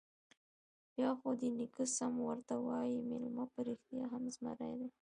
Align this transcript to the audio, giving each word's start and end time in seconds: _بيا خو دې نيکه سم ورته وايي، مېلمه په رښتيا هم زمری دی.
_بيا 0.93 1.09
خو 1.19 1.29
دې 1.39 1.49
نيکه 1.57 1.83
سم 1.97 2.13
ورته 2.27 2.55
وايي، 2.65 2.97
مېلمه 3.09 3.45
په 3.53 3.59
رښتيا 3.67 4.03
هم 4.13 4.23
زمری 4.35 4.73
دی. 4.79 4.89